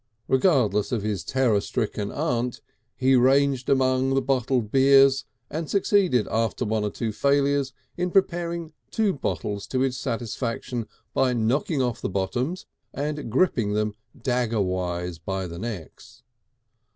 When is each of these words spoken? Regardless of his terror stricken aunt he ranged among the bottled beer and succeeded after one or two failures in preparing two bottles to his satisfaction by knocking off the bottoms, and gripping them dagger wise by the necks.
Regardless 0.27 0.91
of 0.91 1.03
his 1.03 1.23
terror 1.23 1.61
stricken 1.61 2.11
aunt 2.11 2.59
he 2.95 3.15
ranged 3.15 3.69
among 3.69 4.15
the 4.15 4.21
bottled 4.23 4.71
beer 4.71 5.07
and 5.51 5.69
succeeded 5.69 6.27
after 6.31 6.65
one 6.65 6.83
or 6.83 6.89
two 6.89 7.11
failures 7.11 7.71
in 7.97 8.09
preparing 8.09 8.73
two 8.89 9.13
bottles 9.13 9.67
to 9.67 9.81
his 9.81 9.95
satisfaction 9.99 10.87
by 11.13 11.33
knocking 11.33 11.83
off 11.83 12.01
the 12.01 12.09
bottoms, 12.09 12.65
and 12.95 13.29
gripping 13.29 13.73
them 13.73 13.93
dagger 14.19 14.59
wise 14.59 15.19
by 15.19 15.45
the 15.45 15.59
necks. 15.59 16.23